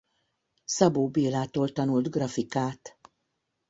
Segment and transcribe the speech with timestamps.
[0.65, 2.99] Szabó Bélától tanult grafikát.